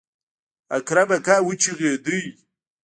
اکرم 0.77 1.09
اکا 1.17 1.35
وچغېده. 1.47 2.17